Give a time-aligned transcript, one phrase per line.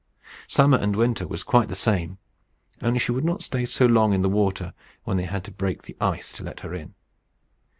[0.47, 2.17] Summer and winter it was quite the same;
[2.81, 5.83] only she could not stay so long in the water when they had to break
[5.83, 6.95] the ice to let her in.